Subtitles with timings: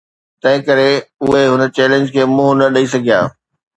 [0.41, 0.85] تنهن ڪري
[1.25, 3.21] اهي هن چئلينج کي منهن نه ڏئي سگهيا.